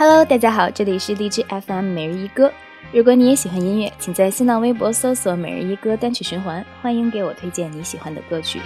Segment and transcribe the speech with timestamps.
[0.00, 2.50] Hello，大家好，这里是荔枝 FM 每日一歌。
[2.90, 8.62] 如果你也喜欢音乐，请在新浪微博搜索“每日一歌单曲循环”，欢迎给我推荐你喜欢的歌曲。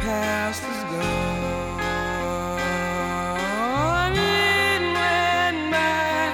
[0.00, 1.78] Past is gone.
[4.16, 6.32] It went by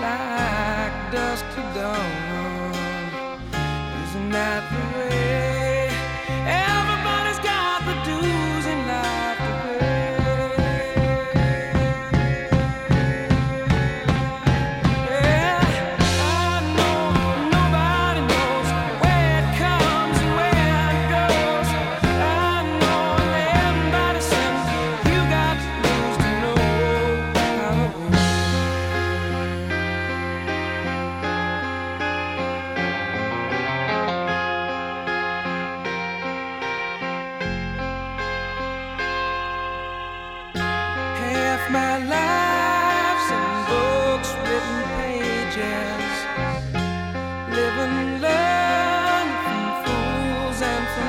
[0.00, 2.27] like dust to dawn.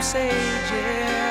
[0.02, 0.32] sage,
[0.72, 1.29] yeah.